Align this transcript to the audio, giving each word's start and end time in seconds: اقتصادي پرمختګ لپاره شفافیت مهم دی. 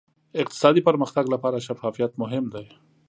اقتصادي 0.41 0.81
پرمختګ 0.87 1.25
لپاره 1.33 1.63
شفافیت 1.67 2.11
مهم 2.21 2.45
دی. 2.53 2.65